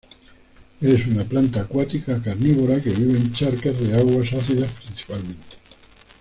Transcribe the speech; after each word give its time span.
Es 0.81 1.05
una 1.05 1.23
planta 1.25 1.61
acuática 1.61 2.19
carnívora, 2.23 2.81
que 2.81 2.89
vive 2.89 3.19
en 3.19 3.31
charcas 3.33 3.79
de 3.81 3.95
aguas 3.95 4.33
ácidas 4.33 4.71
principalmente. 4.83 5.37